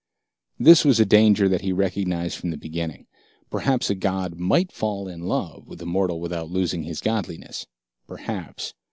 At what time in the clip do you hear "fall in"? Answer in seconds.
4.71-5.21